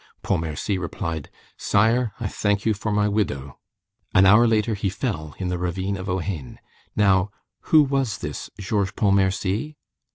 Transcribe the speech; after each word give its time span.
Pontmercy 0.23 0.79
replied: 0.79 1.29
"Sire, 1.57 2.11
I 2.19 2.25
thank 2.27 2.65
you 2.65 2.73
for 2.73 2.91
my 2.91 3.07
widow." 3.07 3.59
An 4.15 4.25
hour 4.25 4.47
later, 4.47 4.73
he 4.73 4.89
fell 4.89 5.35
in 5.37 5.49
the 5.49 5.59
ravine 5.59 5.95
of 5.95 6.09
Ohain. 6.09 6.57
Now, 6.95 7.29
who 7.65 7.83
was 7.83 8.17
this 8.17 8.49
Georges 8.59 8.93
Pontmercy? 8.93 9.75